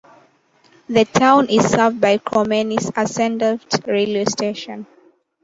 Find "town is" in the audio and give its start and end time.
1.05-1.69